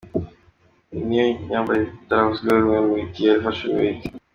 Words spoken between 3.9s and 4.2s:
iheruka kuba.